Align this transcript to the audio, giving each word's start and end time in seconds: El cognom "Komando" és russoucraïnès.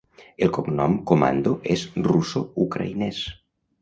El 0.45 0.51
cognom 0.55 0.95
"Komando" 1.11 1.53
és 1.75 1.85
russoucraïnès. 2.09 3.21